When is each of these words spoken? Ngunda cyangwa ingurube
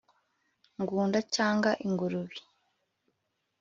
Ngunda 0.81 1.19
cyangwa 1.35 1.69
ingurube 1.85 2.37